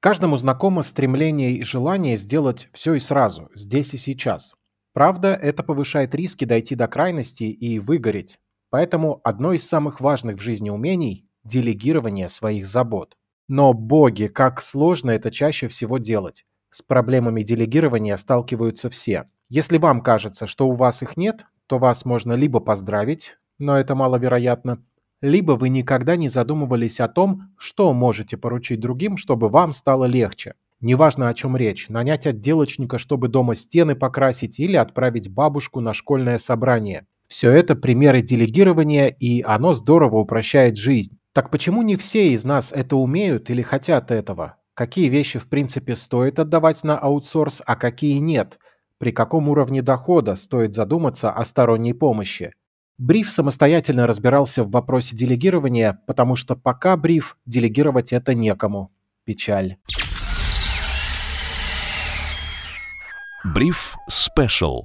[0.00, 4.54] Каждому знакомо стремление и желание сделать все и сразу, здесь и сейчас.
[4.94, 8.38] Правда, это повышает риски дойти до крайности и выгореть.
[8.70, 13.16] Поэтому одно из самых важных в жизни умений– делегирование своих забот.
[13.46, 16.44] Но, боги, как сложно это чаще всего делать.
[16.70, 19.28] С проблемами делегирования сталкиваются все.
[19.48, 23.94] Если вам кажется, что у вас их нет, то вас можно либо поздравить, но это
[23.94, 24.82] маловероятно,
[25.22, 30.54] либо вы никогда не задумывались о том, что можете поручить другим, чтобы вам стало легче.
[30.80, 36.38] Неважно, о чем речь, нанять отделочника, чтобы дома стены покрасить или отправить бабушку на школьное
[36.38, 37.06] собрание.
[37.28, 41.18] Все это примеры делегирования, и оно здорово упрощает жизнь.
[41.32, 44.56] Так почему не все из нас это умеют или хотят этого?
[44.74, 48.58] Какие вещи в принципе стоит отдавать на аутсорс, а какие нет?
[48.98, 52.52] При каком уровне дохода стоит задуматься о сторонней помощи?
[53.00, 58.92] Бриф самостоятельно разбирался в вопросе делегирования, потому что пока бриф делегировать это некому.
[59.24, 59.78] Печаль.
[63.42, 64.82] Бриф Special.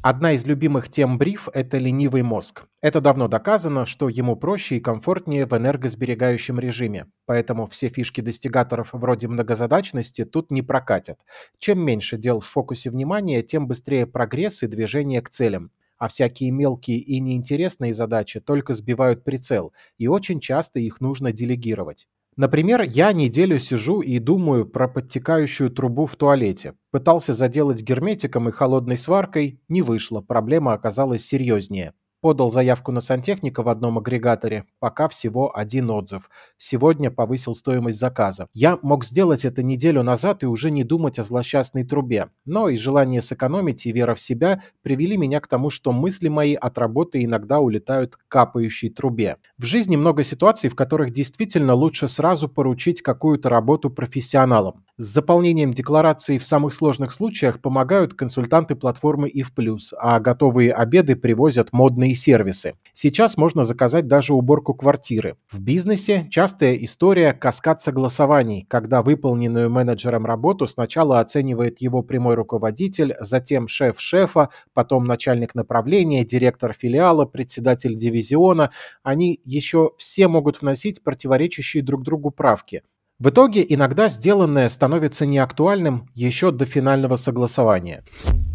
[0.00, 2.66] Одна из любимых тем бриф– это ленивый мозг.
[2.80, 8.90] Это давно доказано, что ему проще и комфортнее в энергосберегающем режиме, поэтому все фишки достигаторов
[8.92, 11.18] вроде многозадачности тут не прокатят.
[11.58, 15.72] Чем меньше дел в фокусе внимания, тем быстрее прогресс и движение к целям.
[16.04, 22.08] А всякие мелкие и неинтересные задачи только сбивают прицел, и очень часто их нужно делегировать.
[22.36, 26.74] Например, я неделю сижу и думаю про подтекающую трубу в туалете.
[26.90, 31.94] Пытался заделать герметиком и холодной сваркой, не вышло, проблема оказалась серьезнее.
[32.24, 36.30] Подал заявку на сантехника в одном агрегаторе, пока всего один отзыв.
[36.56, 38.48] Сегодня повысил стоимость заказа.
[38.54, 42.30] Я мог сделать это неделю назад и уже не думать о злосчастной трубе.
[42.46, 46.54] Но и желание сэкономить, и вера в себя привели меня к тому, что мысли мои
[46.54, 49.36] от работы иногда улетают к капающей трубе.
[49.58, 54.86] В жизни много ситуаций, в которых действительно лучше сразу поручить какую-то работу профессионалам.
[54.96, 60.72] С заполнением декларации в самых сложных случаях помогают консультанты платформы и в плюс, а готовые
[60.72, 62.74] обеды привозят модные сервисы.
[62.92, 65.36] Сейчас можно заказать даже уборку квартиры.
[65.50, 73.16] В бизнесе частая история каскад согласований, когда выполненную менеджером работу сначала оценивает его прямой руководитель,
[73.20, 78.70] затем шеф шефа, потом начальник направления, директор филиала, председатель дивизиона.
[79.02, 82.82] Они еще все могут вносить противоречащие друг другу правки–
[83.20, 88.02] в итоге иногда сделанное становится неактуальным еще до финального согласования.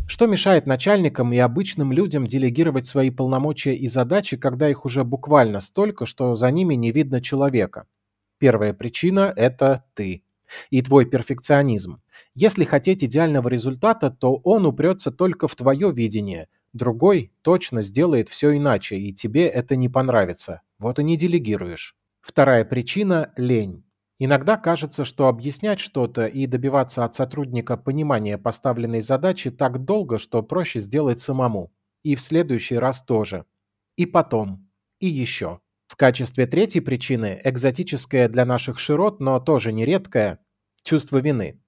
[0.09, 5.59] Что мешает начальникам и обычным людям делегировать свои полномочия и задачи, когда их уже буквально
[5.59, 7.85] столько, что за ними не видно человека?
[8.39, 10.23] Первая причина– это ты.
[10.71, 12.01] И твой перфекционизм.
[12.33, 16.47] Если хотеть идеального результата, то он упрется только в твое видение.
[16.73, 20.61] Другой точно сделает все иначе, и тебе это не понравится.
[20.79, 21.95] Вот и не делегируешь.
[22.19, 23.83] Вторая причина– лень.
[24.21, 30.43] Иногда кажется, что объяснять что-то и добиваться от сотрудника понимания поставленной задачи так долго, что
[30.43, 31.71] проще сделать самому.
[32.03, 33.45] И в следующий раз тоже.
[33.95, 34.69] И потом.
[34.99, 35.61] И еще.
[35.87, 40.39] В качестве третьей причины, экзотическое для наших широт, но тоже нередкое,
[40.83, 41.61] чувство вины.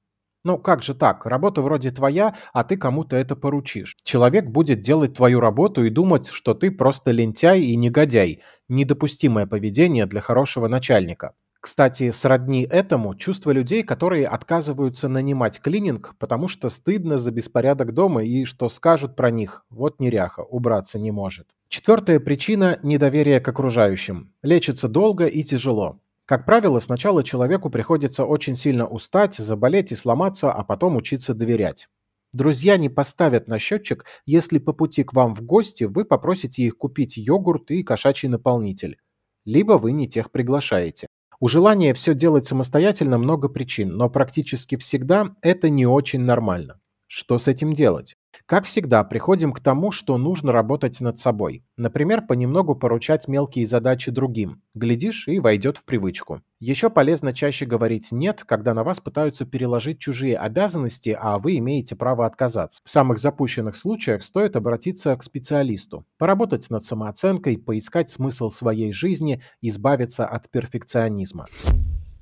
[0.44, 1.26] Ну как же так?
[1.26, 3.96] Работа вроде твоя, а ты кому-то это поручишь.
[4.04, 8.42] Человек будет делать твою работу и думать, что ты просто лентяй и негодяй.
[8.68, 11.34] Недопустимое поведение для хорошего начальника.
[11.62, 18.24] Кстати, сродни этому чувство людей, которые отказываются нанимать клининг, потому что стыдно за беспорядок дома
[18.24, 19.64] и что скажут про них.
[19.70, 21.50] Вот неряха, убраться не может.
[21.70, 24.34] Четвертая причина– недоверие к окружающим.
[24.42, 26.00] Лечится долго и тяжело.
[26.26, 31.90] Как правило, сначала человеку приходится очень сильно устать, заболеть и сломаться, а потом учиться доверять.
[32.34, 36.76] Друзья не поставят на счетчик, если по пути к вам в гости вы попросите их
[36.78, 38.98] купить йогурт и кошачий наполнитель.
[39.46, 41.08] Либо вы не тех приглашаете.
[41.42, 46.80] У желания все делать самостоятельно много причин, но практически всегда это не очень нормально.
[47.08, 48.16] Что с этим делать?
[48.46, 51.64] Как всегда, приходим к тому, что нужно работать над собой.
[51.78, 54.62] Например, понемногу поручать мелкие задачи другим.
[54.74, 56.42] Глядишь, и войдет в привычку.
[56.60, 61.96] Еще полезно чаще говорить «нет», когда на вас пытаются переложить чужие обязанности, а вы имеете
[61.96, 62.82] право отказаться.
[62.84, 69.42] В самых запущенных случаях стоит обратиться к специалисту, поработать над самооценкой, поискать смысл своей жизни,
[69.62, 71.46] избавиться от перфекционизма.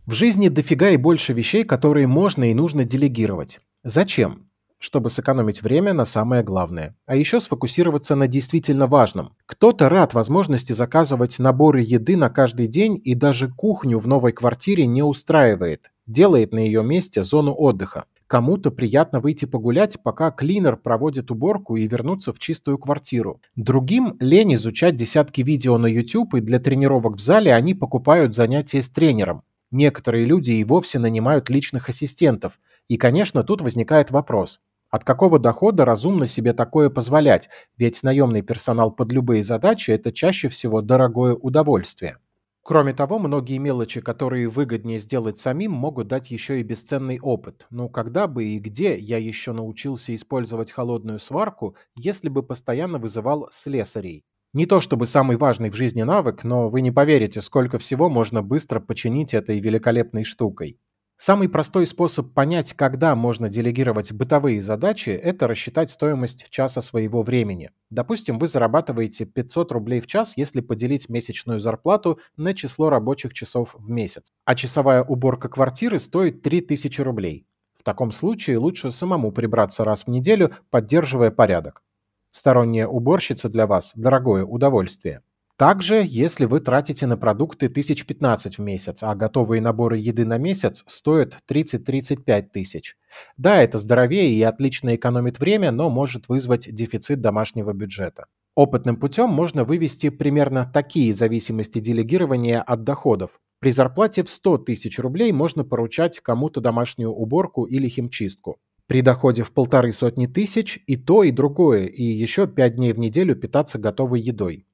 [0.06, 3.60] В жизни дофига и больше вещей, которые можно и нужно делегировать.
[3.84, 4.49] Зачем?
[4.80, 6.96] Чтобы сэкономить время на самое главное.
[7.06, 9.36] А еще сфокусироваться на действительно важном.
[9.46, 14.88] Кто-то рад возможности заказывать наборы еды на каждый день и даже кухню в новой квартире
[14.88, 15.92] не устраивает.
[16.08, 18.06] Делает на ее месте зону отдыха.
[18.30, 23.42] Кому-то приятно выйти погулять, пока клинер проводит уборку и вернуться в чистую квартиру.
[23.56, 28.84] Другим лень изучать десятки видео на YouTube, и для тренировок в зале они покупают занятия
[28.84, 29.42] с тренером.
[29.72, 32.60] Некоторые люди и вовсе нанимают личных ассистентов.
[32.88, 34.60] И, конечно, тут возникает вопрос.
[34.90, 37.50] От какого дохода разумно себе такое позволять?
[37.78, 42.18] Ведь наемный персонал под любые задачи– это чаще всего дорогое удовольствие.
[42.64, 47.66] Кроме того, многие мелочи, которые выгоднее сделать самим, могут дать еще и бесценный опыт.
[47.70, 53.50] Ну, когда бы и где я еще научился использовать холодную сварку, если бы постоянно вызывал
[53.52, 54.24] слесарей?
[54.54, 58.42] Не то чтобы самый важный в жизни навык, но вы не поверите, сколько всего можно
[58.42, 60.80] быстро починить этой великолепной штукой.
[61.22, 67.72] Самый простой способ понять, когда можно делегировать бытовые задачи, это рассчитать стоимость часа своего времени.
[67.90, 73.76] Допустим, вы зарабатываете 500 рублей в час, если поделить месячную зарплату на число рабочих часов
[73.78, 74.32] в месяц.
[74.46, 77.46] А часовая уборка квартиры стоит 3000 рублей.
[77.78, 81.84] В таком случае лучше самому прибраться раз в неделю, поддерживая порядок.
[82.32, 85.22] Сторонняя уборщица для вас– дорогое удовольствие.
[85.60, 90.86] Также, если вы тратите на продукты 1015 в месяц, а готовые наборы еды на месяц
[90.88, 92.96] стоят 30-35 тысяч.
[93.36, 98.28] Да, это здоровее и отлично экономит время, но может вызвать дефицит домашнего бюджета.
[98.56, 103.32] Опытным путем можно вывести примерно такие зависимости делегирования от доходов.
[103.60, 108.60] При зарплате в 100 тысяч рублей можно поручать кому-то домашнюю уборку или химчистку.
[108.88, 112.98] При доходе в полторы сотни тысяч и то, и другое, и еще 5 дней в
[112.98, 114.66] неделю питаться готовой едой.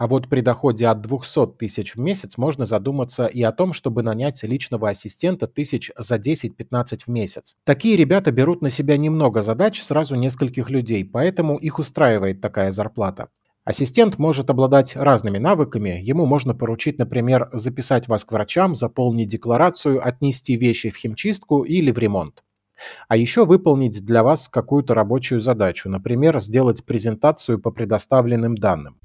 [0.00, 4.02] А вот при доходе от 200 тысяч в месяц можно задуматься и о том, чтобы
[4.02, 7.56] нанять личного ассистента тысяч за 10-15 в месяц.
[7.64, 13.28] Такие ребята берут на себя немного задач сразу нескольких людей, поэтому их устраивает такая зарплата.
[13.64, 16.00] Ассистент может обладать разными навыками.
[16.02, 21.90] Ему можно поручить, например, записать вас к врачам, заполнить декларацию, отнести вещи в химчистку или
[21.92, 22.42] в ремонт.
[23.08, 28.96] А еще выполнить для вас какую-то рабочую задачу, например, сделать презентацию по предоставленным данным.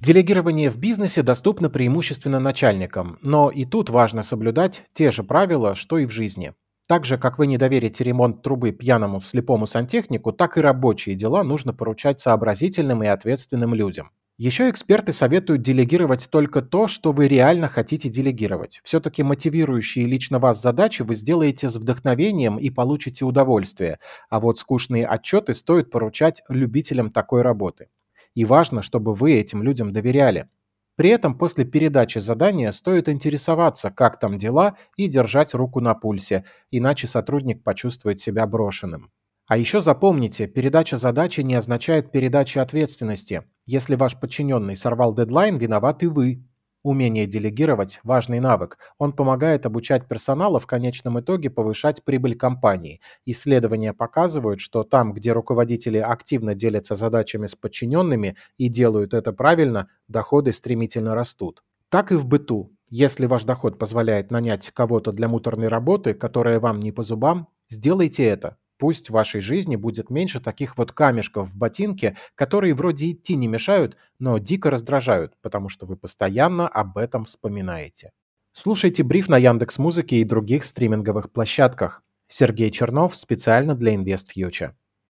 [0.00, 5.98] Делегирование в бизнесе доступно преимущественно начальникам, но и тут важно соблюдать те же правила, что
[5.98, 6.54] и в жизни.
[6.88, 11.44] Так же, как вы не доверите ремонт трубы пьяному слепому сантехнику, так и рабочие дела
[11.44, 14.10] нужно поручать сообразительным и ответственным людям.
[14.38, 18.80] Еще эксперты советуют делегировать только то, что вы реально хотите делегировать.
[18.82, 23.98] Все-таки мотивирующие лично вас задачи вы сделаете с вдохновением и получите удовольствие,
[24.30, 27.88] а вот скучные отчеты стоит поручать любителям такой работы
[28.34, 30.48] и важно, чтобы вы этим людям доверяли.
[30.96, 36.44] При этом после передачи задания стоит интересоваться, как там дела, и держать руку на пульсе,
[36.70, 39.10] иначе сотрудник почувствует себя брошенным.
[39.46, 43.42] А еще запомните, передача задачи не означает передача ответственности.
[43.66, 46.44] Если ваш подчиненный сорвал дедлайн, виноваты вы.
[46.82, 48.78] Умение делегировать– важный навык.
[48.96, 53.02] Он помогает обучать персонала в конечном итоге повышать прибыль компании.
[53.26, 59.88] Исследования показывают, что там, где руководители активно делятся задачами с подчиненными и делают это правильно,
[60.08, 61.62] доходы стремительно растут.
[61.90, 62.72] Так и в быту.
[62.88, 68.24] Если ваш доход позволяет нанять кого-то для муторной работы, которая вам не по зубам, сделайте
[68.24, 68.56] это.
[68.80, 73.46] Пусть в вашей жизни будет меньше таких вот камешков в ботинке, которые вроде идти не
[73.46, 78.10] мешают, но дико раздражают, потому что вы постоянно об этом вспоминаете.
[78.52, 82.02] Слушайте бриф на Яндекс Музыке и других стриминговых площадках.
[82.26, 84.72] Сергей Чернов специально для InvestFuture.